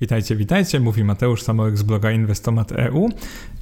Witajcie, 0.00 0.36
witajcie, 0.36 0.80
mówi 0.80 1.04
Mateusz 1.04 1.42
Samołek 1.42 1.78
z 1.78 1.82
bloga 1.82 2.10
Inwestomat.eu 2.10 3.08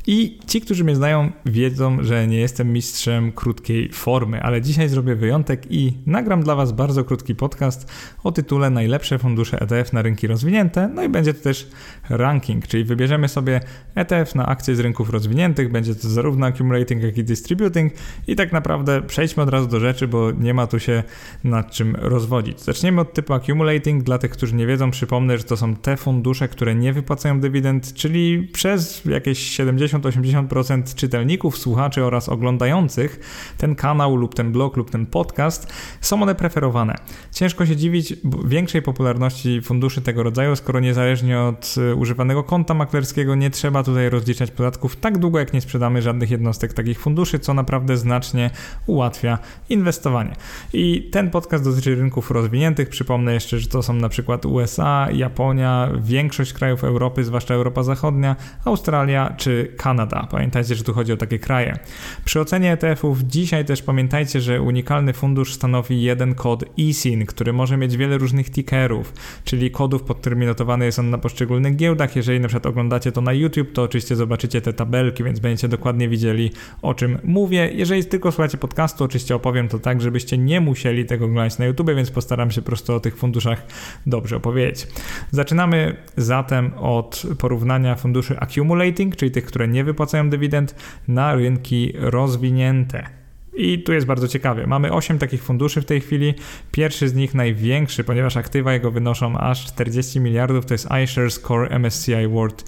i 0.07 0.39
ci, 0.47 0.61
którzy 0.61 0.85
mnie 0.85 0.97
znają, 0.97 1.33
wiedzą, 1.47 2.03
że 2.03 2.27
nie 2.27 2.41
jestem 2.41 2.73
mistrzem 2.73 3.33
krótkiej 3.33 3.93
formy, 3.93 4.43
ale 4.43 4.63
dzisiaj 4.63 4.89
zrobię 4.89 5.15
wyjątek 5.15 5.67
i 5.71 5.93
nagram 6.07 6.43
dla 6.43 6.55
Was 6.55 6.73
bardzo 6.73 7.05
krótki 7.05 7.35
podcast 7.35 7.93
o 8.25 8.33
tytule 8.33 8.71
Najlepsze 8.71 9.19
fundusze 9.19 9.61
ETF 9.61 9.93
na 9.93 10.03
rynki 10.03 10.27
rozwinięte. 10.27 10.89
No 10.95 11.03
i 11.03 11.09
będzie 11.09 11.35
to 11.35 11.43
też 11.43 11.71
ranking, 12.11 12.67
czyli 12.67 12.85
wybierzemy 12.85 13.29
sobie 13.29 13.61
ETF 13.95 14.35
na 14.35 14.47
akcje 14.47 14.77
z 14.77 14.81
rynków 14.81 15.11
rozwiniętych. 15.11 15.73
Będzie 15.73 15.95
to 15.95 16.09
zarówno 16.09 16.47
accumulating, 16.47 17.03
jak 17.03 17.19
i 17.19 17.25
distributing. 17.25 17.93
I 18.27 18.37
tak 18.37 18.53
naprawdę 18.53 19.03
przejdźmy 19.03 19.43
od 19.43 19.49
razu 19.49 19.69
do 19.69 19.81
rzeczy, 19.81 20.09
bo 20.09 20.31
nie 20.33 20.55
ma 20.55 20.67
tu 20.67 20.81
się 20.81 21.03
nad 21.45 21.71
czym 21.71 21.97
rozwodzić. 21.97 22.61
Zaczniemy 22.61 23.01
od 23.01 23.15
typu 23.15 23.33
accumulating. 23.33 24.03
Dla 24.03 24.19
tych, 24.19 24.31
którzy 24.31 24.55
nie 24.55 24.67
wiedzą, 24.67 24.91
przypomnę, 24.91 25.39
że 25.39 25.45
to 25.45 25.57
są 25.57 25.77
te 25.77 25.97
fundusze, 25.97 26.24
które 26.51 26.75
nie 26.75 26.93
wypłacają 26.93 27.41
dywidend, 27.41 27.95
czyli 27.95 28.49
przez 28.53 29.05
jakieś 29.05 29.39
70 29.39 29.95
70-80% 29.95 30.95
czytelników, 30.95 31.59
słuchaczy 31.59 32.05
oraz 32.05 32.29
oglądających 32.29 33.21
ten 33.59 33.75
kanał 33.75 34.17
lub 34.17 34.35
ten 34.35 34.53
blog 34.53 34.77
lub 34.77 34.91
ten 34.91 35.07
podcast 35.07 35.73
są 36.01 36.23
one 36.23 36.35
preferowane. 36.35 36.95
Ciężko 37.33 37.67
się 37.67 37.77
dziwić 37.77 38.17
większej 38.45 38.83
popularności 38.83 39.63
funduszy 39.63 40.03
tego 40.03 40.23
rodzaju, 40.23 40.57
skoro 40.57 40.81
niezależnie 40.81 41.41
od 41.41 41.75
e, 41.91 41.95
używanego 41.95 42.43
konta 42.43 42.75
maklerskiego 42.75 43.35
nie 43.35 43.51
trzeba 43.51 43.83
tutaj 43.83 44.11
rozliczać 44.11 44.51
podatków 44.51 44.97
tak 44.97 45.19
długo, 45.19 45.39
jak 45.39 45.53
nie 45.53 45.61
sprzedamy 45.61 46.03
żadnych 46.03 46.31
jednostek 46.31 46.73
takich 46.73 47.01
funduszy, 47.01 47.39
co 47.39 47.55
naprawdę 47.55 47.97
znacznie 47.97 48.51
ułatwia 48.87 49.39
inwestowanie. 49.69 50.37
I 50.73 51.09
ten 51.13 51.31
podcast 51.31 51.65
dotyczy 51.65 51.95
rynków 51.95 52.31
rozwiniętych. 52.31 52.89
Przypomnę 52.89 53.35
jeszcze, 53.35 53.59
że 53.59 53.69
to 53.69 53.83
są 53.83 53.95
na 53.95 54.09
przykład 54.09 54.47
USA, 54.47 55.09
Japonia, 55.13 55.91
większość 56.15 56.53
krajów 56.53 56.85
Europy, 56.85 57.25
zwłaszcza 57.25 57.55
Europa 57.55 57.83
Zachodnia, 57.83 58.37
Australia 58.65 59.35
czy 59.37 59.73
Kanada. 59.77 60.29
Pamiętajcie, 60.31 60.75
że 60.75 60.85
tu 60.85 60.95
chodzi 60.95 61.13
o 61.13 61.17
takie 61.17 61.39
kraje. 61.39 61.79
Przy 62.25 62.41
ocenie 62.41 62.73
ETF-ów 62.73 63.23
dzisiaj 63.23 63.65
też 63.65 63.83
pamiętajcie, 63.83 64.41
że 64.41 64.63
unikalny 64.63 65.13
fundusz 65.13 65.55
stanowi 65.55 66.03
jeden 66.03 66.35
kod 66.35 66.65
ESIN, 66.79 67.27
który 67.27 67.53
może 67.53 67.77
mieć 67.77 67.97
wiele 67.97 68.19
różnych 68.19 68.51
tickerów, 68.51 69.13
czyli 69.45 69.71
kodów, 69.71 70.03
pod 70.03 70.19
którymi 70.21 70.47
notowany 70.47 70.85
jest 70.85 70.99
on 70.99 71.11
na 71.11 71.19
poszczególnych 71.19 71.77
giełdach. 71.77 72.17
Jeżeli 72.17 72.41
na 72.41 72.49
przykład 72.49 72.67
oglądacie 72.67 73.13
to 73.13 73.21
na 73.21 73.33
YouTube, 73.33 73.73
to 73.73 73.83
oczywiście 73.83 74.17
zobaczycie 74.17 74.61
te 74.61 74.73
tabelki, 74.73 75.25
więc 75.25 75.41
będziecie 75.41 75.69
dokładnie 75.69 76.09
widzieli 76.09 76.51
o 76.83 76.95
czym 76.95 77.19
mówię. 77.25 77.71
Jeżeli 77.73 78.05
tylko 78.05 78.33
słuchacie 78.33 78.59
podcastu, 78.59 79.05
oczywiście 79.05 79.35
opowiem 79.35 79.69
to 79.69 79.79
tak, 79.79 80.01
żebyście 80.01 80.39
nie 80.39 80.61
musieli 80.61 81.05
tego 81.05 81.25
oglądać 81.25 81.59
na 81.59 81.65
YouTube, 81.65 81.91
więc 81.97 82.11
postaram 82.11 82.51
się 82.51 82.63
po 82.63 82.67
prostu 82.67 82.95
o 82.95 83.01
tych 83.01 83.17
funduszach 83.17 83.67
dobrze 84.07 84.37
opowiedzieć. 84.37 84.87
Zaczynamy 85.31 85.97
zatem 86.17 86.75
od 86.75 87.23
porównania 87.39 87.95
funduszy 87.95 88.41
accumulating, 88.41 89.17
czyli 89.17 89.31
tych, 89.31 89.45
które 89.45 89.69
nie 89.69 89.85
wypłacają 89.85 90.31
dywidend, 90.31 90.75
na 91.09 91.35
rynki 91.35 91.93
rozwinięte. 91.99 93.24
I 93.57 93.83
tu 93.83 93.93
jest 93.93 94.07
bardzo 94.07 94.29
ciekawie. 94.29 94.67
Mamy 94.67 94.93
8 94.93 95.19
takich 95.19 95.43
funduszy 95.43 95.81
w 95.81 95.85
tej 95.85 96.01
chwili. 96.01 96.35
Pierwszy 96.73 97.09
z 97.09 97.15
nich 97.15 97.35
największy, 97.35 98.05
ponieważ 98.05 98.37
aktywa 98.37 98.73
jego 98.73 98.91
wynoszą 98.91 99.39
aż 99.39 99.67
40 99.67 100.21
miliardów, 100.21 100.67
to 100.67 100.75
jest 100.75 100.89
iShares 101.05 101.41
Core 101.41 101.79
MSCI 101.79 102.29
World 102.29 102.65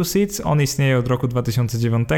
UCITS. 0.00 0.40
On 0.44 0.62
istnieje 0.62 0.98
od 0.98 1.08
roku 1.08 1.28
2009. 1.28 2.08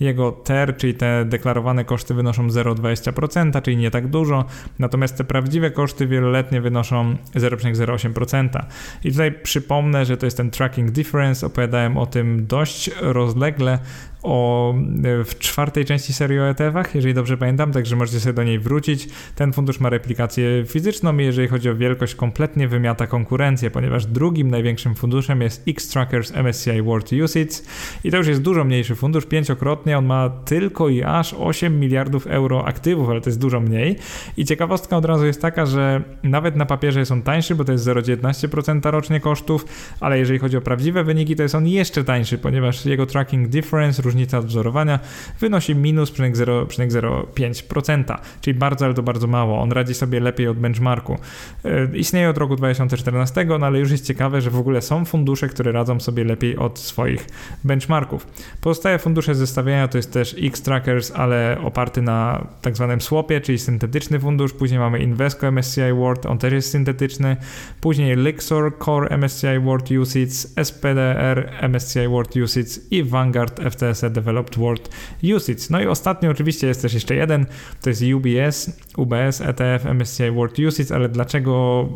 Jego 0.00 0.32
TER, 0.32 0.76
czyli 0.76 0.94
te 0.94 1.24
deklarowane 1.24 1.84
koszty 1.84 2.14
wynoszą 2.14 2.48
0,20%, 2.48 3.62
czyli 3.62 3.76
nie 3.76 3.90
tak 3.90 4.08
dużo. 4.08 4.44
Natomiast 4.78 5.16
te 5.16 5.24
prawdziwe 5.24 5.70
koszty 5.70 6.06
wieloletnie 6.06 6.60
wynoszą 6.60 7.16
0,08%. 7.34 8.64
I 9.04 9.10
tutaj 9.10 9.32
przypomnę, 9.32 10.04
że 10.04 10.16
to 10.16 10.26
jest 10.26 10.36
ten 10.36 10.50
tracking 10.50 10.90
difference. 10.90 11.46
Opowiadałem 11.46 11.96
o 11.96 12.06
tym 12.06 12.46
dość 12.46 12.90
rozlegle 13.00 13.78
o, 14.22 14.74
e, 14.74 15.24
w 15.24 15.38
czwartej 15.38 15.84
części 15.84 16.12
serii 16.12 16.38
o 16.38 16.48
ETF-ach, 16.50 16.94
jeżeli 16.94 17.14
dobrze 17.14 17.36
pamiętam, 17.36 17.72
także 17.72 17.96
możecie 17.96 18.20
sobie 18.20 18.32
do 18.32 18.44
niej 18.44 18.58
wrócić. 18.58 19.08
Ten 19.34 19.52
fundusz 19.52 19.80
ma 19.80 19.90
replikację 19.90 20.64
fizyczną 20.66 21.18
i 21.18 21.24
jeżeli 21.24 21.48
chodzi 21.48 21.70
o 21.70 21.76
wielkość, 21.76 22.14
kompletnie 22.14 22.68
wymiata 22.68 23.06
konkurencję, 23.06 23.70
ponieważ 23.70 24.06
drugim 24.06 24.50
największym 24.50 24.94
funduszem 24.94 25.42
jest 25.42 25.68
X-Trackers 25.68 26.32
MSCI 26.34 26.82
World 26.82 27.10
UCITS 27.12 27.64
i 28.04 28.10
to 28.10 28.16
już 28.16 28.26
jest 28.26 28.42
dużo 28.42 28.64
mniejszy 28.64 28.94
fundusz, 28.94 29.26
pięciokrotnie, 29.26 29.98
on 29.98 30.06
ma 30.06 30.30
tylko 30.30 30.88
i 30.88 31.02
aż 31.02 31.34
8 31.34 31.80
miliardów 31.80 32.26
euro 32.26 32.64
aktywów, 32.66 33.08
ale 33.08 33.20
to 33.20 33.30
jest 33.30 33.40
dużo 33.40 33.60
mniej. 33.60 33.96
I 34.36 34.44
ciekawostka 34.44 34.96
od 34.96 35.04
razu 35.04 35.26
jest 35.26 35.42
taka, 35.42 35.66
że 35.66 36.02
nawet 36.22 36.56
na 36.56 36.66
papierze 36.66 37.00
jest 37.00 37.12
on 37.12 37.22
tańszy, 37.22 37.54
bo 37.54 37.64
to 37.64 37.72
jest 37.72 37.86
0,19% 37.86 38.90
rocznie 38.90 39.20
kosztów, 39.20 39.64
ale 40.00 40.18
jeżeli 40.18 40.38
chodzi 40.38 40.56
o 40.56 40.60
prawdziwe 40.60 41.04
wyniki, 41.04 41.36
to 41.36 41.42
jest 41.42 41.54
on 41.54 41.66
jeszcze 41.66 42.04
tańszy, 42.04 42.38
ponieważ 42.38 42.86
jego 42.86 43.06
tracking 43.06 43.48
difference 43.48 44.02
różnica 44.12 44.38
odwzorowania 44.38 44.98
wynosi 45.40 45.74
minus 45.74 46.12
0,05%, 46.12 48.18
czyli 48.40 48.58
bardzo, 48.58 48.84
ale 48.84 48.94
to 48.94 49.02
bardzo 49.02 49.26
mało. 49.26 49.60
On 49.60 49.72
radzi 49.72 49.94
sobie 49.94 50.20
lepiej 50.20 50.48
od 50.48 50.58
benchmarku. 50.58 51.18
E, 51.64 51.96
istnieje 51.96 52.30
od 52.30 52.38
roku 52.38 52.56
2014, 52.56 53.44
no 53.44 53.66
ale 53.66 53.78
już 53.78 53.90
jest 53.90 54.06
ciekawe, 54.06 54.40
że 54.40 54.50
w 54.50 54.58
ogóle 54.58 54.82
są 54.82 55.04
fundusze, 55.04 55.48
które 55.48 55.72
radzą 55.72 56.00
sobie 56.00 56.24
lepiej 56.24 56.56
od 56.56 56.78
swoich 56.78 57.26
benchmarków. 57.64 58.26
Pozostałe 58.60 58.98
fundusze 58.98 59.34
zestawienia 59.34 59.88
to 59.88 59.98
jest 59.98 60.12
też 60.12 60.36
X-Trackers, 60.38 61.10
ale 61.10 61.58
oparty 61.64 62.02
na 62.02 62.46
tak 62.62 62.76
zwanym 62.76 63.00
swapie, 63.00 63.40
czyli 63.40 63.58
syntetyczny 63.58 64.20
fundusz. 64.20 64.52
Później 64.52 64.80
mamy 64.80 64.98
Invesco 64.98 65.52
MSCI 65.52 65.92
World, 65.94 66.26
on 66.26 66.38
też 66.38 66.52
jest 66.52 66.70
syntetyczny. 66.70 67.36
Później 67.80 68.16
Lixor 68.16 68.72
Core 68.84 69.18
MSCI 69.18 69.58
World 69.64 69.90
UCITS, 69.90 70.54
SPDR 70.62 71.50
MSCI 71.68 72.08
World 72.08 72.36
UCITS 72.36 72.80
i 72.90 73.04
Vanguard 73.04 73.60
FTS 73.70 74.01
Developed 74.10 74.58
World 74.58 74.88
Usage. 75.36 75.62
No 75.70 75.80
i 75.80 75.86
ostatnio 75.86 76.30
oczywiście 76.30 76.66
jest 76.66 76.82
też 76.82 76.94
jeszcze 76.94 77.14
jeden, 77.14 77.46
to 77.82 77.90
jest 77.90 78.02
UBS, 78.02 78.80
UBS 78.96 79.40
ETF 79.40 79.86
MSCI 79.86 80.30
World 80.30 80.58
Usage, 80.58 80.94
ale 80.94 81.08
dlaczego 81.08 81.88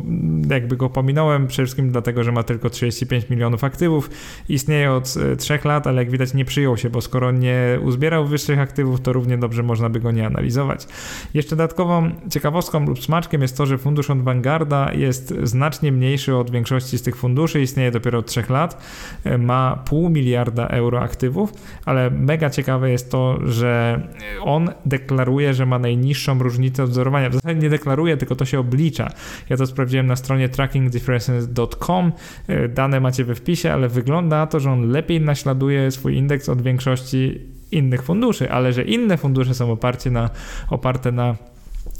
jakby 0.49 0.77
go 0.77 0.89
pominąłem? 0.89 1.47
Przede 1.47 1.65
wszystkim 1.65 1.91
dlatego, 1.91 2.23
że 2.23 2.31
ma 2.31 2.43
tylko 2.43 2.69
35 2.69 3.29
milionów 3.29 3.63
aktywów, 3.63 4.09
istnieje 4.49 4.91
od 4.91 5.13
3 5.37 5.53
e, 5.53 5.59
lat, 5.67 5.87
ale 5.87 6.01
jak 6.01 6.11
widać 6.11 6.33
nie 6.33 6.45
przyjął 6.45 6.77
się, 6.77 6.89
bo 6.89 7.01
skoro 7.01 7.31
nie 7.31 7.79
uzbierał 7.83 8.27
wyższych 8.27 8.59
aktywów, 8.59 9.01
to 9.01 9.13
równie 9.13 9.37
dobrze 9.37 9.63
można 9.63 9.89
by 9.89 9.99
go 9.99 10.11
nie 10.11 10.25
analizować. 10.25 10.87
Jeszcze 11.33 11.55
dodatkową 11.55 12.11
ciekawostką 12.29 12.85
lub 12.85 13.03
smaczkiem 13.03 13.41
jest 13.41 13.57
to, 13.57 13.65
że 13.65 13.77
fundusz 13.77 14.09
od 14.09 14.21
Vanguarda 14.21 14.93
jest 14.93 15.33
znacznie 15.43 15.91
mniejszy 15.91 16.35
od 16.35 16.51
większości 16.51 16.97
z 16.97 17.01
tych 17.01 17.15
funduszy, 17.15 17.61
istnieje 17.61 17.91
dopiero 17.91 18.19
od 18.19 18.25
3 18.25 18.43
lat, 18.49 18.83
e, 19.23 19.37
ma 19.37 19.83
pół 19.85 20.09
miliarda 20.09 20.67
euro 20.67 21.01
aktywów, 21.01 21.53
ale 21.85 21.96
ale 21.97 22.09
mega 22.09 22.49
ciekawe 22.49 22.91
jest 22.91 23.11
to, 23.11 23.39
że 23.45 24.01
on 24.41 24.69
deklaruje, 24.85 25.53
że 25.53 25.65
ma 25.65 25.79
najniższą 25.79 26.39
różnicę 26.39 26.83
odzorowania. 26.83 27.29
W 27.29 27.33
zasadzie 27.33 27.59
nie 27.59 27.69
deklaruje, 27.69 28.17
tylko 28.17 28.35
to 28.35 28.45
się 28.45 28.59
oblicza. 28.59 29.09
Ja 29.49 29.57
to 29.57 29.67
sprawdziłem 29.67 30.07
na 30.07 30.15
stronie 30.15 30.49
trackingdifferences.com. 30.49 32.11
E, 32.47 32.67
dane 32.67 32.99
macie 32.99 33.23
we 33.23 33.35
wpisie, 33.35 33.73
ale 33.73 33.89
wygląda 33.89 34.37
na 34.37 34.47
to, 34.47 34.59
że 34.59 34.71
on 34.71 34.89
lepiej 34.89 35.21
naśladuje 35.21 35.91
swój 35.91 36.15
indeks 36.15 36.49
od 36.49 36.61
większości 36.61 37.41
innych 37.71 38.03
funduszy, 38.03 38.51
ale 38.51 38.73
że 38.73 38.83
inne 38.83 39.17
fundusze 39.17 39.53
są 39.53 39.71
oparcie 39.71 40.11
na, 40.11 40.29
oparte 40.69 41.11
na 41.11 41.35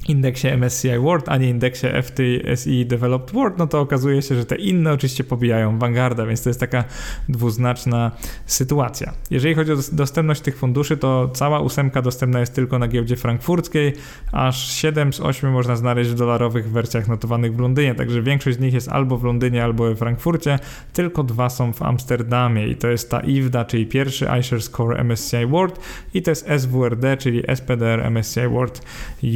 indeksie 0.07 0.47
MSCI 0.47 0.99
World, 0.99 1.29
a 1.29 1.37
nie 1.37 1.49
indeksie 1.49 1.87
FTSE 1.87 2.85
Developed 2.85 3.31
World, 3.31 3.57
no 3.57 3.67
to 3.67 3.79
okazuje 3.79 4.21
się, 4.21 4.35
że 4.35 4.45
te 4.45 4.55
inne 4.55 4.93
oczywiście 4.93 5.23
pobijają 5.23 5.79
Vanguarda, 5.79 6.25
więc 6.25 6.43
to 6.43 6.49
jest 6.49 6.59
taka 6.59 6.83
dwuznaczna 7.29 8.11
sytuacja. 8.45 9.13
Jeżeli 9.31 9.55
chodzi 9.55 9.71
o 9.71 9.75
dostępność 9.91 10.41
tych 10.41 10.57
funduszy, 10.57 10.97
to 10.97 11.29
cała 11.33 11.59
ósemka 11.59 12.01
dostępna 12.01 12.39
jest 12.39 12.55
tylko 12.55 12.79
na 12.79 12.87
giełdzie 12.87 13.15
frankfurckiej, 13.15 13.93
aż 14.31 14.71
7 14.71 15.13
z 15.13 15.19
8 15.19 15.51
można 15.51 15.75
znaleźć 15.75 16.09
w 16.09 16.15
dolarowych 16.15 16.71
wersjach 16.71 17.07
notowanych 17.07 17.55
w 17.55 17.59
Londynie, 17.59 17.95
także 17.95 18.21
większość 18.21 18.57
z 18.57 18.59
nich 18.59 18.73
jest 18.73 18.89
albo 18.89 19.17
w 19.17 19.23
Londynie, 19.23 19.63
albo 19.63 19.83
we 19.83 19.95
Frankfurcie, 19.95 20.59
tylko 20.93 21.23
dwa 21.23 21.49
są 21.49 21.73
w 21.73 21.81
Amsterdamie 21.81 22.67
i 22.67 22.75
to 22.75 22.87
jest 22.87 23.09
ta 23.09 23.19
IWDA, 23.19 23.65
czyli 23.65 23.85
pierwszy 23.85 24.27
iShares 24.39 24.69
Core 24.69 25.03
MSCI 25.03 25.45
World 25.45 25.79
i 26.13 26.21
to 26.21 26.31
jest 26.31 26.47
SWRD, 26.57 27.17
czyli 27.17 27.43
SPDR 27.55 28.11
MSCI 28.11 28.47
World 28.47 28.81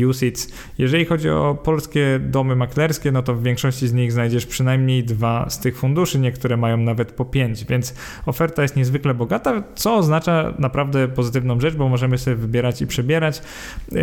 UCITS. 0.09 0.60
Jeżeli 0.77 1.05
chodzi 1.05 1.29
o 1.29 1.57
polskie 1.63 2.19
domy 2.19 2.55
maklerskie, 2.55 3.11
no 3.11 3.23
to 3.23 3.35
w 3.35 3.43
większości 3.43 3.87
z 3.87 3.93
nich 3.93 4.11
znajdziesz 4.11 4.45
przynajmniej 4.45 5.03
dwa 5.03 5.49
z 5.49 5.59
tych 5.59 5.77
funduszy, 5.77 6.19
niektóre 6.19 6.57
mają 6.57 6.77
nawet 6.77 7.11
po 7.11 7.25
pięć, 7.25 7.65
więc 7.65 7.95
oferta 8.25 8.61
jest 8.61 8.75
niezwykle 8.75 9.13
bogata, 9.13 9.63
co 9.75 9.95
oznacza 9.95 10.53
naprawdę 10.59 11.07
pozytywną 11.07 11.59
rzecz, 11.59 11.75
bo 11.75 11.89
możemy 11.89 12.17
sobie 12.17 12.35
wybierać 12.35 12.81
i 12.81 12.87
przebierać. 12.87 13.41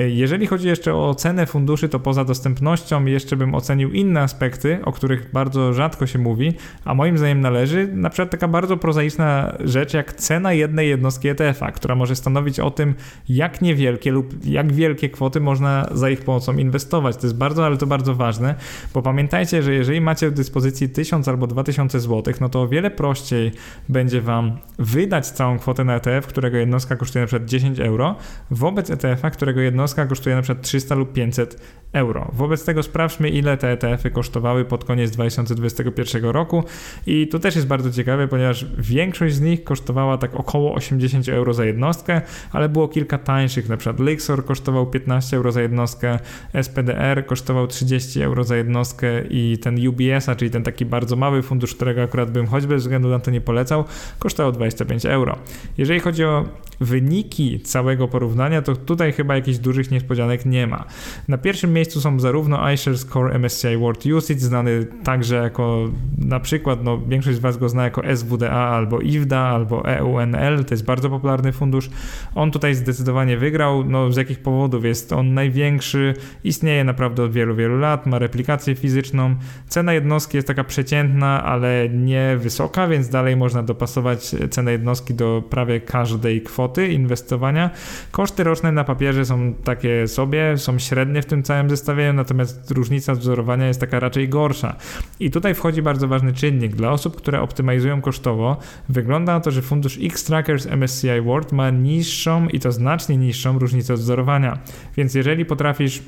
Jeżeli 0.09 0.47
chodzi 0.47 0.69
jeszcze 0.69 0.95
o 0.95 1.15
cenę 1.15 1.47
funduszy, 1.47 1.89
to 1.89 2.01
poza 2.01 2.25
dostępnością 2.25 3.05
jeszcze 3.05 3.37
bym 3.37 3.55
ocenił 3.55 3.93
inne 3.93 4.21
aspekty, 4.21 4.79
o 4.85 4.93
których 4.93 5.33
bardzo 5.33 5.73
rzadko 5.73 6.07
się 6.07 6.19
mówi, 6.19 6.53
a 6.85 6.95
moim 6.95 7.19
zdaniem 7.19 7.41
należy 7.41 7.89
na 7.93 8.11
przykład 8.11 8.31
taka 8.31 8.49
bardzo 8.49 8.77
prozaiczna 8.77 9.57
rzecz 9.61 9.95
jak 9.95 10.13
cena 10.13 10.53
jednej 10.53 10.89
jednostki 10.89 11.29
ETF-a, 11.29 11.73
która 11.73 11.95
może 11.95 12.17
stanowić 12.17 12.61
o 12.61 12.71
tym, 12.71 12.95
jak 13.29 13.63
niewielkie 13.63 14.11
lub 14.11 14.45
jak 14.45 14.73
wielkie 14.73 15.09
kwoty 15.09 15.41
można 15.41 15.89
za 15.91 16.11
ich 16.11 16.21
pomocą 16.21 16.48
inwestować. 16.53 17.17
To 17.17 17.27
jest 17.27 17.37
bardzo, 17.37 17.67
ale 17.67 17.77
to 17.77 17.87
bardzo 17.87 18.15
ważne, 18.15 18.55
bo 18.95 19.03
pamiętajcie, 19.03 19.63
że 19.63 19.75
jeżeli 19.75 20.01
macie 20.01 20.31
w 20.31 20.35
dyspozycji 20.35 20.89
1000 20.89 21.29
albo 21.29 21.47
2000 21.47 22.01
zł, 22.01 22.35
no 22.41 22.49
to 22.49 22.63
o 22.63 22.69
wiele 22.69 22.91
prościej 22.91 23.53
będzie 23.89 24.21
Wam 24.21 24.59
wydać 24.79 25.27
całą 25.27 25.59
kwotę 25.59 25.85
na 25.85 25.97
ETF, 25.97 26.27
którego 26.27 26.57
jednostka 26.57 26.97
kosztuje 26.97 27.23
na 27.23 27.27
przykład 27.27 27.49
10 27.49 27.81
euro, 27.81 28.17
wobec 28.51 28.91
ETF-a, 28.91 29.31
którego 29.31 29.61
jednostka 29.61 30.07
kosztuje 30.07 30.37
na 30.37 30.43
przykład 30.43 30.65
300 30.65 30.95
lub 30.95 31.13
500 31.13 31.61
euro. 31.93 32.31
Wobec 32.33 32.65
tego 32.65 32.83
sprawdźmy, 32.83 33.29
ile 33.31 33.57
te 33.57 33.73
ETF-y 33.73 34.11
kosztowały 34.11 34.65
pod 34.65 34.85
koniec 34.85 35.11
2021 35.11 36.25
roku 36.25 36.65
i 37.07 37.29
to 37.29 37.39
też 37.39 37.57
jest 37.57 37.67
bardzo 37.67 37.91
ciekawe, 37.91 38.29
ponieważ 38.29 38.67
większość 38.79 39.35
z 39.35 39.41
nich 39.41 39.65
kosztowała 39.65 40.19
tak 40.19 40.35
około 40.35 40.75
80 40.75 41.29
euro 41.29 41.55
za 41.55 41.65
jednostkę, 41.65 42.21
ale 42.53 42.69
było 42.69 42.89
kilka 42.89 43.19
tańszych, 43.19 43.69
na 43.69 43.77
przykład 43.77 44.09
Lixor 44.09 44.45
kosztował 44.45 44.87
15 44.87 45.37
euro 45.37 45.53
za 45.53 45.63
jednostkę, 45.63 46.19
SPDR 46.63 47.27
kosztował 47.27 47.67
30 47.67 48.23
euro 48.23 48.45
za 48.45 48.57
jednostkę 48.57 49.07
i 49.31 49.59
ten 49.59 49.89
UBS, 49.89 50.29
a 50.29 50.35
czyli 50.35 50.51
ten 50.51 50.63
taki 50.63 50.85
bardzo 50.85 51.17
mały 51.17 51.43
fundusz, 51.43 51.75
którego 51.75 52.03
akurat 52.03 52.31
bym 52.31 52.47
choćby 52.47 52.75
ze 52.75 52.77
względu 52.77 53.09
na 53.09 53.19
to 53.19 53.31
nie 53.31 53.41
polecał, 53.41 53.85
kosztował 54.19 54.53
25 54.53 55.07
euro. 55.07 55.39
Jeżeli 55.79 56.01
chodzi 56.01 56.25
o 56.25 56.45
wyniki 56.81 57.61
całego 57.61 58.09
porównania, 58.09 58.63
to 58.63 58.77
tutaj 58.77 59.13
chyba 59.13 59.35
jakichś 59.35 59.59
dużych 59.59 59.91
niespodzianek 59.91 60.47
nie 60.47 60.67
ma. 60.67 60.85
Na 61.29 61.39
pierwszym 61.39 61.73
miejscu 61.73 62.01
są 62.01 62.21
zarówno 62.21 62.73
iShares 62.73 63.07
Core 63.07 63.39
MSCI 63.39 63.77
World 63.77 64.07
Usage, 64.07 64.41
znany 64.41 64.87
także 65.05 65.37
jako 65.37 65.89
na 66.19 66.41
przykład, 66.41 66.85
no 66.85 66.99
większość 67.09 67.37
z 67.37 67.41
Was 67.41 67.57
go 67.57 67.69
zna 67.69 67.85
jako 67.85 68.17
SWDA 68.17 68.51
albo 68.51 69.01
IWDA 69.01 69.41
albo 69.41 69.85
EUNL, 69.85 70.65
to 70.65 70.75
jest 70.75 70.85
bardzo 70.85 71.11
popularny 71.11 71.53
fundusz. 71.53 71.91
On 72.35 72.51
tutaj 72.51 72.75
zdecydowanie 72.75 73.37
wygrał, 73.37 73.85
no 73.85 74.13
z 74.13 74.17
jakich 74.17 74.39
powodów? 74.39 74.85
Jest 74.85 75.13
on 75.13 75.35
największy, 75.35 76.15
istnieje 76.45 76.85
naprawdę 76.85 77.23
od 77.23 77.33
wielu, 77.33 77.55
wielu 77.55 77.79
lat, 77.79 78.07
ma 78.07 78.19
replikację 78.19 78.75
fizyczną, 78.75 79.37
cena 79.69 79.93
jednostki 79.93 80.37
jest 80.37 80.47
taka 80.47 80.65
przeciętna, 80.65 81.45
ale 81.45 81.89
nie 81.89 82.37
wysoka, 82.39 82.89
więc 82.89 83.09
dalej 83.09 83.37
można 83.37 83.63
dopasować 83.63 84.35
cenę 84.51 84.73
jednostki 84.73 85.15
do 85.15 85.43
prawie 85.51 85.81
każdej 85.81 86.43
kwoty 86.43 86.89
inwestowania. 86.89 87.71
Koszty 88.11 88.45
roczne 88.45 88.73
na 88.73 88.85
papierze 88.85 89.25
są 89.25 89.55
takie 89.65 90.09
sobie, 90.09 90.59
są 90.59 90.79
średnie 90.79 91.23
w 91.23 91.27
tym 91.27 91.43
całym 91.43 91.71
zestawieniu, 91.71 92.13
natomiast 92.13 92.71
różnica 92.71 93.15
wzorowania 93.15 93.67
jest 93.67 93.81
taka 93.81 94.01
raczej 94.01 94.29
gorsza. 94.29 94.77
I 95.21 95.31
tutaj 95.31 95.55
wchodzi 95.55 95.83
bardzo 95.83 96.09
ważny 96.09 96.33
czynnik. 96.33 96.77
Dla 96.77 96.91
osób, 96.91 97.17
które 97.17 97.41
optymalizują 97.41 98.01
kosztowo, 98.01 98.57
wygląda 98.89 99.35
na 99.35 99.41
to, 99.41 99.51
że 99.51 99.63
fundusz 99.63 99.99
X-Trackers 100.03 100.67
MSCI 100.67 101.21
World 101.25 101.53
ma 101.53 101.71
niższą 101.71 102.49
i 102.49 102.61
to 102.61 102.73
znacznie 102.73 103.17
niższą 103.17 103.59
różnicę 103.59 103.95
wzorowania. 103.95 104.59
Więc 104.97 105.15
jeżeli 105.15 105.45
potrafisz 105.45 106.03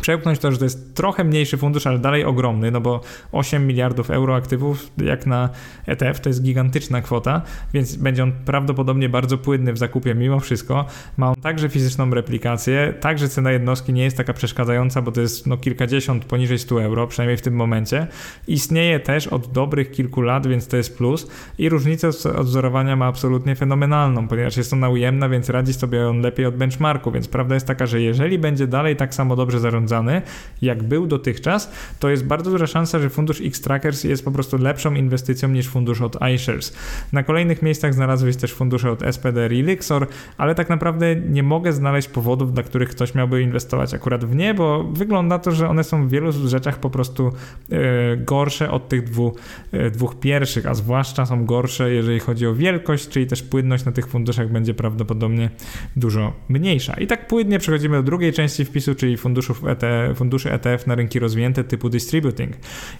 Przełknąć 0.00 0.38
to, 0.38 0.52
że 0.52 0.58
to 0.58 0.64
jest 0.64 0.94
trochę 0.94 1.24
mniejszy 1.24 1.56
fundusz, 1.56 1.86
ale 1.86 1.98
dalej 1.98 2.24
ogromny, 2.24 2.70
no 2.70 2.80
bo 2.80 3.00
8 3.32 3.66
miliardów 3.66 4.10
euro 4.10 4.36
aktywów, 4.36 4.90
jak 4.98 5.26
na 5.26 5.48
ETF, 5.86 6.20
to 6.20 6.28
jest 6.28 6.42
gigantyczna 6.42 7.00
kwota, 7.00 7.42
więc 7.74 7.96
będzie 7.96 8.22
on 8.22 8.32
prawdopodobnie 8.44 9.08
bardzo 9.08 9.38
płynny 9.38 9.72
w 9.72 9.78
zakupie 9.78 10.14
mimo 10.14 10.40
wszystko. 10.40 10.84
Ma 11.16 11.28
on 11.28 11.34
także 11.34 11.68
fizyczną 11.68 12.10
replikację, 12.10 12.94
także 13.00 13.28
cena 13.28 13.52
jednostki 13.52 13.92
nie 13.92 14.04
jest 14.04 14.16
taka 14.16 14.32
przeszkadzająca, 14.32 15.02
bo 15.02 15.12
to 15.12 15.20
jest 15.20 15.46
no 15.46 15.56
kilkadziesiąt 15.56 16.24
poniżej 16.24 16.58
100 16.58 16.82
euro, 16.82 17.06
przynajmniej 17.06 17.36
w 17.36 17.42
tym 17.42 17.54
momencie. 17.54 18.06
Istnieje 18.48 19.00
też 19.00 19.26
od 19.26 19.52
dobrych 19.52 19.90
kilku 19.90 20.20
lat, 20.20 20.46
więc 20.46 20.68
to 20.68 20.76
jest 20.76 20.98
plus 20.98 21.30
i 21.58 21.68
różnicę 21.68 22.08
odzorowania 22.36 22.96
ma 22.96 23.06
absolutnie 23.06 23.56
fenomenalną, 23.56 24.28
ponieważ 24.28 24.56
jest 24.56 24.72
ona 24.72 24.88
ujemna, 24.88 25.28
więc 25.28 25.48
radzi 25.48 25.72
sobie 25.72 26.08
on 26.08 26.20
lepiej 26.20 26.46
od 26.46 26.56
benchmarku, 26.56 27.10
więc 27.10 27.28
prawda 27.28 27.54
jest 27.54 27.66
taka, 27.66 27.86
że 27.86 28.00
jeżeli 28.00 28.38
będzie 28.38 28.66
dalej 28.66 28.96
tak 28.96 29.14
samo 29.14 29.36
dobrze 29.36 29.60
zarządzany, 29.60 29.77
zarządzany, 29.78 30.22
jak 30.62 30.82
był 30.82 31.06
dotychczas, 31.06 31.70
to 32.00 32.10
jest 32.10 32.24
bardzo 32.24 32.50
duża 32.50 32.66
szansa, 32.66 32.98
że 32.98 33.10
fundusz 33.10 33.40
X-Trackers 33.40 34.04
jest 34.04 34.24
po 34.24 34.30
prostu 34.30 34.58
lepszą 34.58 34.94
inwestycją 34.94 35.48
niż 35.48 35.68
fundusz 35.68 36.00
od 36.00 36.16
iShares. 36.34 36.76
Na 37.12 37.22
kolejnych 37.22 37.62
miejscach 37.62 37.94
znalazłeś 37.94 38.36
też 38.36 38.54
fundusze 38.54 38.90
od 38.90 39.02
SPD 39.02 39.48
i 39.54 39.62
Lixor, 39.62 40.06
ale 40.38 40.54
tak 40.54 40.68
naprawdę 40.68 41.16
nie 41.16 41.42
mogę 41.42 41.72
znaleźć 41.72 42.08
powodów, 42.08 42.52
dla 42.52 42.62
których 42.62 42.88
ktoś 42.88 43.14
miałby 43.14 43.42
inwestować 43.42 43.94
akurat 43.94 44.24
w 44.24 44.34
nie, 44.34 44.54
bo 44.54 44.84
wygląda 44.84 45.38
to, 45.38 45.52
że 45.52 45.68
one 45.68 45.84
są 45.84 46.08
w 46.08 46.10
wielu 46.10 46.32
rzeczach 46.32 46.78
po 46.78 46.90
prostu 46.90 47.32
e, 47.70 48.16
gorsze 48.16 48.70
od 48.70 48.88
tych 48.88 49.04
dwóch, 49.04 49.34
e, 49.72 49.90
dwóch 49.90 50.20
pierwszych, 50.20 50.66
a 50.66 50.74
zwłaszcza 50.74 51.26
są 51.26 51.44
gorsze, 51.44 51.90
jeżeli 51.94 52.20
chodzi 52.20 52.46
o 52.46 52.54
wielkość, 52.54 53.08
czyli 53.08 53.26
też 53.26 53.42
płynność 53.42 53.84
na 53.84 53.92
tych 53.92 54.06
funduszach 54.06 54.52
będzie 54.52 54.74
prawdopodobnie 54.74 55.50
dużo 55.96 56.32
mniejsza. 56.48 56.94
I 56.94 57.06
tak 57.06 57.26
płynnie 57.26 57.58
przechodzimy 57.58 57.96
do 57.96 58.02
drugiej 58.02 58.32
części 58.32 58.64
wpisu, 58.64 58.94
czyli 58.94 59.16
funduszów 59.16 59.64
ETF, 59.68 60.18
funduszy 60.18 60.52
ETF 60.52 60.86
na 60.86 60.94
rynki 60.94 61.18
rozwinięte 61.18 61.64
typu 61.64 61.88
distributing. 61.88 62.52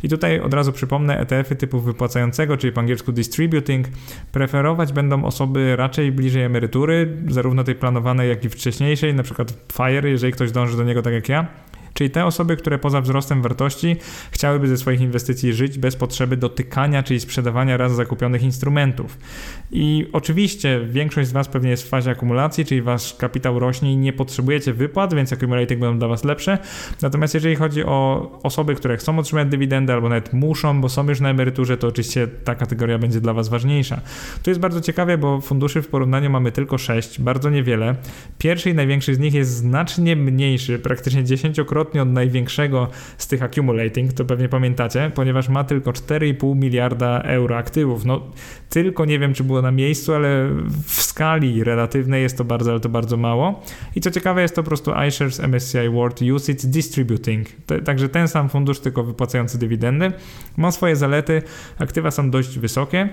I 0.03 0.09
tutaj 0.09 0.41
od 0.41 0.55
razu 0.55 0.73
przypomnę, 0.73 1.19
ETF-y 1.19 1.57
typu 1.57 1.81
wypłacającego, 1.81 2.57
czyli 2.57 2.73
po 2.73 2.81
angielsku 2.81 3.13
distributing, 3.13 3.87
preferować 4.33 4.93
będą 4.93 5.25
osoby 5.25 5.77
raczej 5.77 6.13
bliżej 6.13 6.43
emerytury, 6.43 7.17
zarówno 7.29 7.65
tej 7.65 7.75
planowanej, 7.75 8.29
jak 8.29 8.45
i 8.45 8.49
wcześniejszej, 8.49 9.15
na 9.15 9.23
przykład 9.23 9.55
FIRE, 9.73 10.11
jeżeli 10.11 10.33
ktoś 10.33 10.53
dąży 10.53 10.77
do 10.77 10.85
niego 10.85 11.03
tak 11.03 11.13
jak 11.13 11.29
ja 11.29 11.47
Czyli 11.99 12.11
te 12.11 12.25
osoby, 12.25 12.57
które 12.57 12.79
poza 12.79 13.01
wzrostem 13.01 13.43
wartości 13.43 13.97
chciałyby 14.31 14.69
ze 14.69 14.77
swoich 14.77 15.01
inwestycji 15.01 15.53
żyć 15.53 15.79
bez 15.79 15.97
potrzeby 15.97 16.37
dotykania, 16.37 17.03
czyli 17.03 17.21
sprzedawania 17.21 17.77
raz 17.77 17.95
zakupionych 17.95 18.43
instrumentów. 18.43 19.19
I 19.71 20.07
oczywiście 20.13 20.81
większość 20.91 21.29
z 21.29 21.33
Was 21.33 21.49
pewnie 21.49 21.71
jest 21.71 21.83
w 21.83 21.89
fazie 21.89 22.11
akumulacji, 22.11 22.65
czyli 22.65 22.83
Wasz 22.83 23.15
kapitał 23.15 23.59
rośnie 23.59 23.93
i 23.93 23.97
nie 23.97 24.13
potrzebujecie 24.13 24.73
wypłat, 24.73 25.15
więc 25.15 25.33
accumulating 25.33 25.81
będą 25.81 25.99
dla 25.99 26.09
Was 26.09 26.25
lepsze. 26.25 26.59
Natomiast 27.03 27.35
jeżeli 27.35 27.57
chodzi 27.57 27.85
o 27.85 28.31
osoby, 28.43 28.75
które 28.75 28.97
chcą 28.97 29.19
otrzymać 29.19 29.49
dywidendę 29.49 29.93
albo 29.93 30.09
nawet 30.09 30.33
muszą, 30.33 30.81
bo 30.81 30.89
są 30.89 31.09
już 31.09 31.21
na 31.21 31.31
emeryturze, 31.31 31.77
to 31.77 31.87
oczywiście 31.87 32.29
ta 32.45 32.55
kategoria 32.55 32.99
będzie 32.99 33.21
dla 33.21 33.33
Was 33.33 33.49
ważniejsza. 33.49 34.01
To 34.43 34.51
jest 34.51 34.61
bardzo 34.61 34.81
ciekawe, 34.81 35.19
bo 35.19 35.41
funduszy 35.41 35.83
w 35.83 35.89
porównaniu 35.89 36.31
mamy 36.31 36.53
tylko 36.53 36.79
6, 36.79 37.21
bardzo 37.21 37.51
niewiele. 37.51 37.95
Pierwszy 38.39 38.71
i 38.71 38.75
największy 38.75 39.15
z 39.15 39.19
nich 39.19 39.35
jest 39.35 39.51
znacznie 39.51 40.17
mniejszy, 40.17 40.79
praktycznie 40.79 41.25
dziesięciokrotnie 41.25 41.88
dwukrotnie 41.89 42.03
od 42.03 42.09
największego 42.09 42.89
z 43.19 43.27
tych 43.27 43.43
accumulating, 43.43 44.13
to 44.13 44.25
pewnie 44.25 44.49
pamiętacie, 44.49 45.11
ponieważ 45.15 45.49
ma 45.49 45.65
tylko 45.65 45.91
4,5 45.91 46.57
miliarda 46.57 47.21
euro 47.23 47.57
aktywów. 47.57 48.05
No, 48.05 48.21
tylko 48.69 49.05
nie 49.05 49.19
wiem, 49.19 49.35
czy 49.35 49.45
było 49.45 49.63
na 49.63 49.71
miejscu, 49.71 50.15
ale 50.15 50.49
w 50.85 51.03
skali 51.03 51.65
relatywnej 51.65 52.23
jest 52.23 52.39
to 52.39 52.45
bardzo, 52.45 52.71
ale 52.71 52.81
to 52.81 52.89
bardzo 52.89 53.17
mało. 53.17 53.63
I 53.97 54.01
co 54.01 54.11
ciekawe, 54.11 54.43
jest 54.43 54.55
to 54.55 54.63
po 54.63 54.69
prostu 54.69 54.93
iShares 55.09 55.41
MSCI 55.41 55.89
World 55.93 56.23
Usage 56.23 56.69
Distributing. 56.69 57.49
Także 57.85 58.09
ten 58.09 58.29
sam 58.29 58.49
fundusz, 58.49 58.81
tylko 58.81 59.05
wypłacający 59.05 59.59
dywidendy. 59.59 60.13
Ma 60.57 60.71
swoje 60.71 60.97
zalety, 60.97 61.43
aktywa 61.79 62.11
są 62.11 62.31
dość 62.31 62.59
wysokie 62.59 63.09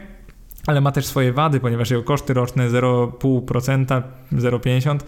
ale 0.68 0.82
ma 0.82 0.92
też 0.92 1.06
swoje 1.06 1.34
wady, 1.34 1.60
ponieważ 1.60 1.90
jego 1.90 2.04
koszty 2.04 2.34
roczne 2.34 2.70
0,5%, 2.70 4.02
0,50% 4.34 5.00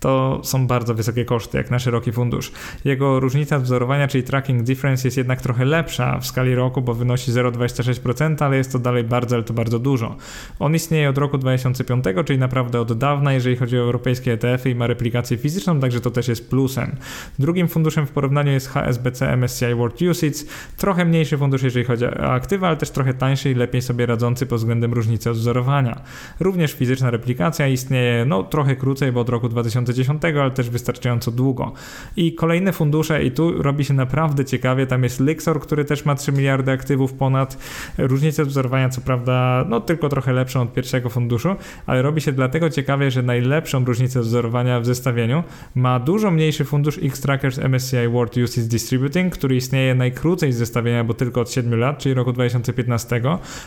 to 0.00 0.40
są 0.44 0.66
bardzo 0.66 0.94
wysokie 0.94 1.24
koszty, 1.24 1.58
jak 1.58 1.70
na 1.70 1.78
szeroki 1.78 2.12
fundusz. 2.12 2.52
Jego 2.84 3.20
różnica 3.20 3.58
wzorowania, 3.58 4.08
czyli 4.08 4.24
tracking 4.24 4.62
difference 4.62 5.08
jest 5.08 5.16
jednak 5.16 5.40
trochę 5.40 5.64
lepsza 5.64 6.18
w 6.18 6.26
skali 6.26 6.54
roku, 6.54 6.82
bo 6.82 6.94
wynosi 6.94 7.32
0,26%, 7.32 8.44
ale 8.44 8.56
jest 8.56 8.72
to 8.72 8.78
dalej 8.78 9.04
bardzo, 9.04 9.36
ale 9.36 9.44
to 9.44 9.54
bardzo 9.54 9.78
dużo. 9.78 10.16
On 10.58 10.74
istnieje 10.74 11.08
od 11.08 11.18
roku 11.18 11.38
2005, 11.38 12.04
czyli 12.26 12.38
naprawdę 12.38 12.80
od 12.80 12.98
dawna, 12.98 13.32
jeżeli 13.32 13.56
chodzi 13.56 13.78
o 13.78 13.80
europejskie 13.80 14.32
ETF-y 14.32 14.70
i 14.70 14.74
ma 14.74 14.86
replikację 14.86 15.36
fizyczną, 15.36 15.80
także 15.80 16.00
to 16.00 16.10
też 16.10 16.28
jest 16.28 16.50
plusem. 16.50 16.96
Drugim 17.38 17.68
funduszem 17.68 18.06
w 18.06 18.10
porównaniu 18.10 18.52
jest 18.52 18.68
HSBC 18.68 19.36
MSCI 19.36 19.74
World 19.74 20.02
Usage, 20.02 20.38
trochę 20.76 21.04
mniejszy 21.04 21.38
fundusz, 21.38 21.62
jeżeli 21.62 21.84
chodzi 21.84 22.04
o 22.04 22.32
aktywa, 22.32 22.68
ale 22.68 22.76
też 22.76 22.90
trochę 22.90 23.14
tańszy 23.14 23.50
i 23.50 23.54
lepiej 23.54 23.82
sobie 23.82 24.06
radzący 24.06 24.46
pod 24.46 24.58
względem 24.58 24.92
różnicy 24.92 25.03
różnice 25.04 25.30
odwzorowania. 25.30 26.00
Również 26.40 26.72
fizyczna 26.72 27.10
replikacja 27.10 27.68
istnieje 27.68 28.24
no 28.24 28.42
trochę 28.42 28.76
krócej, 28.76 29.12
bo 29.12 29.20
od 29.20 29.28
roku 29.28 29.48
2010, 29.48 30.22
ale 30.24 30.50
też 30.50 30.70
wystarczająco 30.70 31.30
długo. 31.30 31.72
I 32.16 32.34
kolejne 32.34 32.72
fundusze 32.72 33.24
i 33.24 33.30
tu 33.30 33.62
robi 33.62 33.84
się 33.84 33.94
naprawdę 33.94 34.44
ciekawie, 34.44 34.86
tam 34.86 35.02
jest 35.02 35.20
Lixor, 35.20 35.60
który 35.60 35.84
też 35.84 36.04
ma 36.04 36.14
3 36.14 36.32
miliardy 36.32 36.72
aktywów 36.72 37.12
ponad. 37.12 37.58
Różnicę 37.98 38.42
odwzorowania 38.42 38.88
co 38.88 39.00
prawda 39.00 39.64
no 39.68 39.80
tylko 39.80 40.08
trochę 40.08 40.32
lepszą 40.32 40.62
od 40.62 40.72
pierwszego 40.72 41.10
funduszu, 41.10 41.56
ale 41.86 42.02
robi 42.02 42.20
się 42.20 42.32
dlatego 42.32 42.70
ciekawie, 42.70 43.10
że 43.10 43.22
najlepszą 43.22 43.84
różnicę 43.84 44.20
odwzorowania 44.20 44.80
w 44.80 44.86
zestawieniu 44.86 45.42
ma 45.74 46.00
dużo 46.00 46.30
mniejszy 46.30 46.64
fundusz 46.64 46.98
X-Trackers 47.02 47.58
MSCI 47.58 48.08
World 48.12 48.36
Usage 48.36 48.68
Distributing, 48.68 49.34
który 49.34 49.56
istnieje 49.56 49.94
najkrócej 49.94 50.52
z 50.52 50.56
zestawienia, 50.56 51.04
bo 51.04 51.14
tylko 51.14 51.40
od 51.40 51.50
7 51.50 51.80
lat, 51.80 51.98
czyli 51.98 52.14
roku 52.14 52.32
2015. 52.32 53.20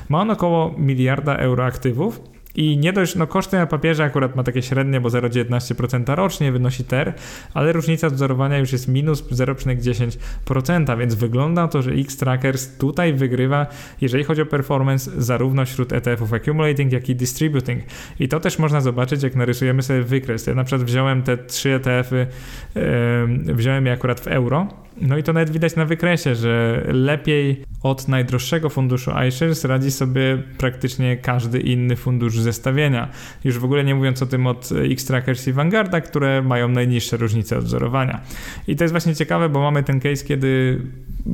Ma 0.09 0.21
on 0.21 0.31
około 0.31 0.75
miliarda 0.77 1.26
euro 1.35 1.65
aktywów 1.65 2.21
I 2.57 2.77
nie 2.77 2.93
dość, 2.93 3.15
no 3.15 3.27
koszty 3.27 3.57
na 3.57 3.67
papierze 3.67 4.03
akurat 4.03 4.35
ma 4.35 4.43
takie 4.43 4.61
średnie, 4.61 5.01
bo 5.01 5.09
0,19% 5.09 6.15
rocznie 6.15 6.51
wynosi 6.51 6.83
TER, 6.83 7.13
ale 7.53 7.71
różnica 7.71 8.09
wzorowania 8.09 8.57
już 8.57 8.71
jest 8.71 8.87
minus 8.87 9.23
0,10%, 9.23 10.97
więc 10.97 11.15
wygląda 11.15 11.67
to, 11.67 11.81
że 11.81 11.91
X-Trackers 11.91 12.77
tutaj 12.77 13.13
wygrywa, 13.13 13.67
jeżeli 14.01 14.23
chodzi 14.23 14.41
o 14.41 14.45
performance, 14.45 15.11
zarówno 15.17 15.65
wśród 15.65 15.93
ETF-ów 15.93 16.33
accumulating, 16.33 16.91
jak 16.91 17.09
i 17.09 17.15
distributing. 17.15 17.83
I 18.19 18.27
to 18.27 18.39
też 18.39 18.59
można 18.59 18.81
zobaczyć, 18.81 19.23
jak 19.23 19.35
narysujemy 19.35 19.83
sobie 19.83 20.01
wykres. 20.01 20.47
Ja 20.47 20.55
na 20.55 20.63
przykład 20.63 20.87
wziąłem 20.87 21.23
te 21.23 21.37
trzy 21.37 21.73
ETF-y, 21.73 22.27
yy, 23.45 23.53
wziąłem 23.53 23.85
je 23.85 23.91
akurat 23.91 24.19
w 24.19 24.27
euro, 24.27 24.67
no 25.01 25.17
i 25.17 25.23
to 25.23 25.33
nawet 25.33 25.49
widać 25.49 25.75
na 25.75 25.85
wykresie, 25.85 26.35
że 26.35 26.83
lepiej 26.87 27.63
od 27.83 28.07
najdroższego 28.07 28.69
funduszu 28.69 29.11
iShares 29.27 29.65
radzi 29.65 29.91
sobie 29.91 30.43
praktycznie 30.57 31.17
każdy 31.17 31.59
inny 31.59 31.95
fundusz 31.95 32.39
zestawienia. 32.39 33.09
Już 33.43 33.59
w 33.59 33.65
ogóle 33.65 33.83
nie 33.83 33.95
mówiąc 33.95 34.21
o 34.21 34.25
tym 34.25 34.47
od 34.47 34.69
X-Trackers 34.91 35.47
i 35.47 35.53
Vanguarda, 35.53 36.01
które 36.01 36.41
mają 36.41 36.67
najniższe 36.67 37.17
różnice 37.17 37.57
odwzorowania. 37.57 38.21
I 38.67 38.75
to 38.75 38.83
jest 38.83 38.93
właśnie 38.93 39.15
ciekawe, 39.15 39.49
bo 39.49 39.61
mamy 39.61 39.83
ten 39.83 39.99
case, 39.99 40.25
kiedy 40.25 40.81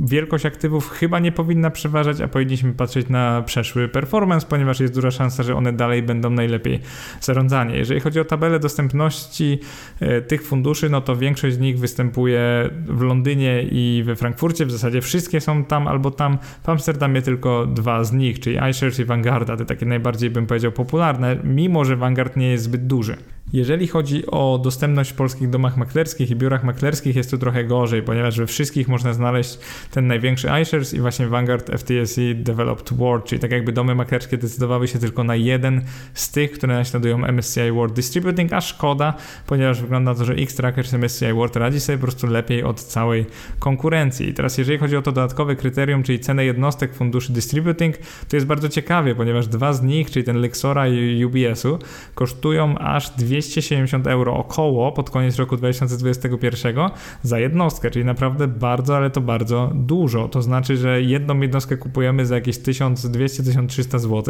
wielkość 0.01 0.45
aktywów 0.45 0.89
chyba 0.89 1.19
nie 1.19 1.31
powinna 1.31 1.69
przeważać, 1.69 2.21
a 2.21 2.27
powinniśmy 2.27 2.73
patrzeć 2.73 3.09
na 3.09 3.41
przeszły 3.41 3.88
performance, 3.88 4.47
ponieważ 4.50 4.79
jest 4.79 4.93
duża 4.93 5.12
szansa, 5.12 5.43
że 5.43 5.55
one 5.55 5.73
dalej 5.73 6.03
będą 6.03 6.29
najlepiej 6.29 6.79
zarządzane. 7.21 7.77
Jeżeli 7.77 8.00
chodzi 8.00 8.19
o 8.19 8.25
tabelę 8.25 8.59
dostępności 8.59 9.59
e, 10.00 10.21
tych 10.21 10.43
funduszy, 10.43 10.89
no 10.89 11.01
to 11.01 11.15
większość 11.15 11.55
z 11.55 11.59
nich 11.59 11.79
występuje 11.79 12.69
w 12.85 13.01
Londynie 13.01 13.63
i 13.71 14.03
we 14.05 14.15
Frankfurcie. 14.15 14.65
W 14.65 14.71
zasadzie 14.71 15.01
wszystkie 15.01 15.41
są 15.41 15.65
tam 15.65 15.88
albo 15.88 16.12
tam. 16.12 16.38
W 16.63 16.69
Amsterdamie 16.69 17.21
tylko 17.21 17.65
dwa 17.65 18.03
z 18.03 18.13
nich, 18.13 18.39
czyli 18.39 18.55
iShares 18.69 19.00
i 19.00 19.05
Vanguarda, 19.05 19.57
te 19.57 19.65
takie 19.65 19.85
najbardziej 19.85 20.29
bym 20.29 20.47
powiedział 20.47 20.71
popularne, 20.71 21.38
mimo 21.43 21.85
że 21.85 21.95
Vanguard 21.95 22.38
nie 22.38 22.51
jest 22.51 22.63
zbyt 22.63 22.88
duży. 22.88 23.17
Jeżeli 23.53 23.88
chodzi 23.88 24.25
o 24.25 24.60
dostępność 24.63 25.12
w 25.12 25.13
polskich 25.13 25.50
domach 25.50 25.77
maklerskich 25.77 26.31
i 26.31 26.36
biurach 26.36 26.63
maklerskich, 26.63 27.15
jest 27.15 27.31
to 27.31 27.38
trochę 27.38 27.63
gorzej, 27.63 28.03
ponieważ 28.03 28.38
we 28.38 28.48
wszystkich 28.48 28.88
można 28.88 29.13
znaleźć 29.13 29.60
ten 29.91 30.07
największy 30.07 30.48
iShares 30.62 30.93
i 30.93 31.00
właśnie 31.00 31.27
Vanguard 31.27 31.72
FTSE 31.72 32.36
Developed 32.36 32.93
World, 32.93 33.25
czyli 33.25 33.41
tak 33.41 33.51
jakby 33.51 33.72
domy 33.72 33.95
maklerskie 33.95 34.38
decydowały 34.38 34.88
się 34.88 35.00
tylko 35.00 35.24
na 35.24 35.36
jeden 35.36 35.81
z 36.13 36.31
tych, 36.31 36.51
które 36.51 36.74
naśladują 36.74 37.25
MSCI 37.25 37.72
World 37.72 37.93
Distributing, 37.93 38.53
a 38.53 38.62
szkoda, 38.62 39.13
ponieważ 39.48 39.81
wygląda 39.81 40.12
na 40.12 40.17
to, 40.17 40.25
że 40.25 40.33
X-Trackers 40.33 40.93
MSCI 40.93 41.33
World 41.33 41.55
radzi 41.55 41.79
sobie 41.79 41.98
po 41.98 42.01
prostu 42.01 42.27
lepiej 42.27 42.63
od 42.63 42.83
całej 42.83 43.25
konkurencji. 43.60 44.29
I 44.29 44.33
teraz 44.33 44.57
jeżeli 44.57 44.77
chodzi 44.77 44.98
o 44.98 45.01
to 45.01 45.12
dodatkowe 45.12 45.55
kryterium, 45.55 46.03
czyli 46.03 46.19
cenę 46.19 46.45
jednostek 46.45 46.95
funduszy 46.95 47.33
Distributing, 47.33 47.95
to 48.29 48.36
jest 48.36 48.45
bardzo 48.45 48.69
ciekawie, 48.69 49.15
ponieważ 49.15 49.48
dwa 49.48 49.74
z 49.74 49.83
nich, 49.83 50.12
czyli 50.12 50.25
ten 50.25 50.38
Lexora 50.38 50.88
i 50.88 51.25
UBS-u, 51.25 51.79
kosztują 52.15 52.77
aż 52.77 53.10
200 53.10 53.42
270 53.45 54.07
euro 54.07 54.33
około 54.38 54.91
pod 54.91 55.09
koniec 55.09 55.38
roku 55.38 55.57
2021 55.57 56.75
za 57.21 57.39
jednostkę, 57.39 57.91
czyli 57.91 58.05
naprawdę 58.05 58.47
bardzo, 58.47 58.97
ale 58.97 59.09
to 59.09 59.21
bardzo 59.21 59.71
dużo. 59.73 60.27
To 60.27 60.41
znaczy, 60.41 60.77
że 60.77 61.01
jedną 61.01 61.41
jednostkę 61.41 61.77
kupujemy 61.77 62.25
za 62.25 62.35
jakieś 62.35 62.57
1200-1300 62.57 64.00
zł, 64.00 64.23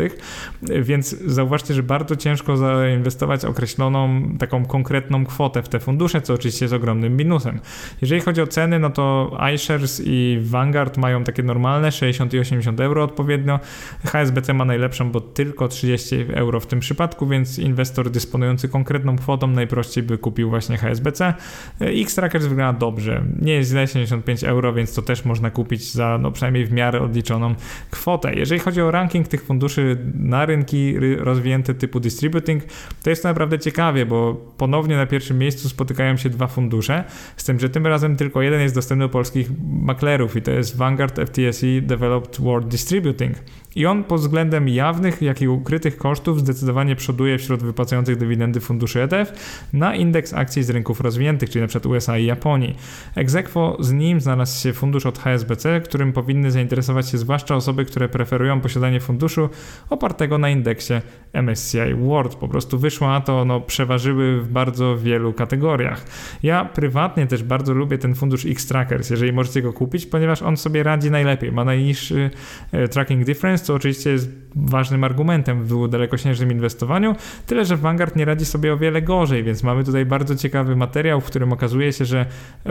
więc 0.81 1.15
zauważcie, 1.25 1.73
że 1.73 1.83
bardzo 1.83 2.15
ciężko 2.15 2.57
zainwestować 2.57 3.45
określoną 3.45 4.23
taką 4.39 4.65
konkretną 4.65 5.25
kwotę 5.25 5.63
w 5.63 5.69
te 5.69 5.79
fundusze, 5.79 6.21
co 6.21 6.33
oczywiście 6.33 6.65
jest 6.65 6.73
ogromnym 6.73 7.17
minusem. 7.17 7.59
Jeżeli 8.01 8.21
chodzi 8.21 8.41
o 8.41 8.47
ceny, 8.47 8.79
no 8.79 8.89
to 8.89 9.37
iShares 9.55 10.01
i 10.05 10.39
Vanguard 10.41 10.97
mają 10.97 11.23
takie 11.23 11.43
normalne 11.43 11.91
60 11.91 12.33
i 12.33 12.39
80 12.39 12.79
euro 12.79 13.03
odpowiednio. 13.03 13.59
HSBC 14.05 14.53
ma 14.53 14.65
najlepszą, 14.65 15.11
bo 15.11 15.21
tylko 15.21 15.67
30 15.67 16.15
euro 16.33 16.59
w 16.59 16.67
tym 16.67 16.79
przypadku, 16.79 17.27
więc 17.27 17.59
inwestor 17.59 18.09
dysponujący 18.09 18.69
konkretną 18.69 19.02
konkretną 19.03 19.23
kwotą 19.23 19.47
najprościej 19.47 20.03
by 20.03 20.17
kupił 20.17 20.49
właśnie 20.49 20.77
HSBC. 20.77 21.33
X-Trackers 21.79 22.45
wygląda 22.45 22.79
dobrze. 22.79 23.23
Nie 23.41 23.53
jest 23.53 23.69
źle 23.69 23.87
75 23.87 24.43
euro, 24.43 24.73
więc 24.73 24.93
to 24.93 25.01
też 25.01 25.25
można 25.25 25.49
kupić 25.49 25.91
za 25.91 26.17
no 26.21 26.31
przynajmniej 26.31 26.65
w 26.65 26.71
miarę 26.71 27.01
odliczoną 27.01 27.55
kwotę. 27.91 28.33
Jeżeli 28.33 28.61
chodzi 28.61 28.81
o 28.81 28.91
ranking 28.91 29.27
tych 29.27 29.43
funduszy 29.43 29.97
na 30.15 30.45
rynki 30.45 30.95
rozwinięte 31.17 31.73
typu 31.73 31.99
distributing, 31.99 32.63
to 33.03 33.09
jest 33.09 33.23
to 33.23 33.29
naprawdę 33.29 33.59
ciekawie, 33.59 34.05
bo 34.05 34.33
ponownie 34.57 34.97
na 34.97 35.05
pierwszym 35.05 35.37
miejscu 35.37 35.69
spotykają 35.69 36.17
się 36.17 36.29
dwa 36.29 36.47
fundusze, 36.47 37.03
z 37.37 37.43
tym, 37.43 37.59
że 37.59 37.69
tym 37.69 37.87
razem 37.87 38.15
tylko 38.15 38.41
jeden 38.41 38.61
jest 38.61 38.75
dostępny 38.75 39.05
u 39.05 39.09
polskich 39.09 39.49
maklerów 39.81 40.35
i 40.35 40.41
to 40.41 40.51
jest 40.51 40.77
Vanguard 40.77 41.19
FTSE 41.19 41.81
Developed 41.81 42.41
World 42.41 42.67
Distributing. 42.67 43.33
I 43.75 43.85
on 43.85 44.03
pod 44.03 44.19
względem 44.21 44.69
jawnych, 44.69 45.21
jak 45.21 45.41
i 45.41 45.47
ukrytych 45.47 45.97
kosztów 45.97 46.39
zdecydowanie 46.39 46.95
przoduje 46.95 47.37
wśród 47.37 47.63
wypłacających 47.63 48.17
dywidendy 48.17 48.59
funduszy 48.59 48.92
ETF 49.01 49.33
na 49.73 49.95
indeks 49.95 50.33
akcji 50.33 50.63
z 50.63 50.69
rynków 50.69 51.01
rozwiniętych, 51.01 51.49
czyli 51.49 51.63
np. 51.63 51.89
USA 51.89 52.17
i 52.17 52.25
Japonii. 52.25 52.77
Egzekwo 53.15 53.77
z 53.79 53.91
nim 53.91 54.21
znalazł 54.21 54.61
się 54.61 54.73
fundusz 54.73 55.05
od 55.05 55.19
HSBC, 55.19 55.81
którym 55.81 56.13
powinny 56.13 56.51
zainteresować 56.51 57.09
się 57.09 57.17
zwłaszcza 57.17 57.55
osoby, 57.55 57.85
które 57.85 58.09
preferują 58.09 58.61
posiadanie 58.61 58.99
funduszu 58.99 59.49
opartego 59.89 60.37
na 60.37 60.49
indeksie 60.49 60.93
MSCI 61.33 61.93
World. 61.95 62.35
Po 62.35 62.47
prostu 62.47 62.79
wyszło 62.79 63.07
na 63.07 63.21
to, 63.21 63.45
no, 63.45 63.61
przeważyły 63.61 64.41
w 64.41 64.47
bardzo 64.47 64.97
wielu 64.97 65.33
kategoriach. 65.33 66.05
Ja 66.43 66.65
prywatnie 66.65 67.27
też 67.27 67.43
bardzo 67.43 67.73
lubię 67.73 67.97
ten 67.97 68.15
fundusz 68.15 68.45
X-Trackers, 68.45 69.09
jeżeli 69.09 69.33
możecie 69.33 69.61
go 69.61 69.73
kupić, 69.73 70.05
ponieważ 70.05 70.41
on 70.41 70.57
sobie 70.57 70.83
radzi 70.83 71.11
najlepiej. 71.11 71.51
Ma 71.51 71.65
najniższy 71.65 72.29
e, 72.71 72.87
tracking 72.87 73.25
difference, 73.25 73.65
co 73.65 73.73
oczywiście 73.73 74.09
jest 74.09 74.29
ważnym 74.55 75.03
argumentem 75.03 75.63
w 75.63 75.87
dalekosiężnym 75.87 76.51
inwestowaniu, 76.51 77.15
tyle 77.47 77.65
że 77.65 77.77
Vanguard 77.77 78.15
nie 78.15 78.25
radzi 78.25 78.45
sobie 78.45 78.72
o 78.73 78.77
wiele 78.77 79.01
gorzej, 79.01 79.43
więc 79.43 79.63
mamy 79.63 79.83
tutaj 79.83 80.05
bardzo 80.05 80.35
ciekawy 80.35 80.75
materiał, 80.75 81.21
w 81.21 81.25
którym 81.25 81.53
okazuje 81.53 81.93
się, 81.93 82.05
że 82.05 82.25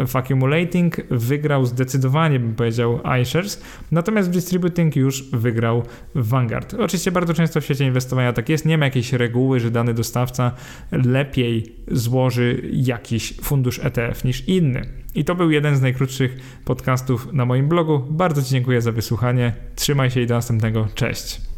w 0.07 0.17
accumulating 0.17 0.97
wygrał 1.11 1.67
zdecydowanie, 1.67 2.41
bym 2.41 2.55
powiedział, 2.55 3.01
iShares, 3.23 3.63
natomiast 3.91 4.29
w 4.29 4.33
distributing 4.33 4.97
już 4.97 5.31
wygrał 5.31 5.83
Vanguard. 6.15 6.75
Oczywiście 6.75 7.13
bardzo 7.13 7.35
często 7.35 7.61
w 7.61 7.65
świecie 7.65 7.87
inwestowania 7.87 8.33
tak 8.33 8.49
jest, 8.49 8.67
nie 8.67 8.79
ma 8.79 8.85
jakiejś 8.85 9.13
reguły, 9.13 9.61
że 9.61 9.71
dany 9.71 9.95
dostawca 9.95 10.53
lepiej 10.93 11.77
złoży 11.89 12.63
jakiś 12.73 13.35
fundusz 13.43 13.79
ETF 13.79 14.25
niż 14.25 14.49
inny. 14.49 14.83
I 15.15 15.25
to 15.25 15.35
był 15.35 15.51
jeden 15.51 15.77
z 15.77 15.81
najkrótszych 15.81 16.37
podcastów 16.65 17.33
na 17.33 17.45
moim 17.45 17.69
blogu. 17.69 18.07
Bardzo 18.11 18.43
Ci 18.43 18.51
dziękuję 18.51 18.81
za 18.81 18.93
wysłuchanie. 18.93 19.53
Trzymaj 19.75 20.11
się 20.11 20.21
i 20.21 20.27
do 20.27 20.35
następnego. 20.35 20.89
Cześć. 20.95 21.52